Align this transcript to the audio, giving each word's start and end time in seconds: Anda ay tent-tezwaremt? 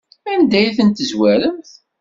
Anda 0.31 0.55
ay 0.59 0.69
tent-tezwaremt? 0.77 1.71